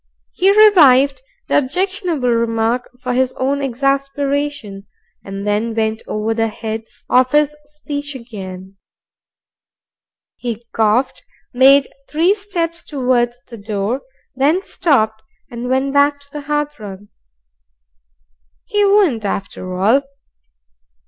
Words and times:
He 0.31 0.49
revived 0.65 1.21
the 1.47 1.59
objectionable 1.59 2.31
remark 2.31 2.89
for 2.99 3.13
his 3.13 3.33
own 3.33 3.61
exasperation, 3.61 4.87
and 5.23 5.45
then 5.45 5.75
went 5.75 6.01
over 6.07 6.33
the 6.33 6.47
heads 6.47 7.03
of 7.07 7.31
his 7.33 7.55
speech 7.65 8.15
again. 8.15 8.77
He 10.37 10.65
coughed, 10.73 11.21
made 11.53 11.87
three 12.09 12.33
steps 12.33 12.81
towards 12.81 13.37
the 13.49 13.59
door, 13.59 14.01
then 14.35 14.63
stopped 14.63 15.21
and 15.51 15.69
went 15.69 15.93
back 15.93 16.19
to 16.21 16.27
the 16.31 16.41
hearthrug. 16.47 17.01
He 18.65 18.83
wouldn't 18.83 19.23
after 19.23 19.77
all. 19.79 20.01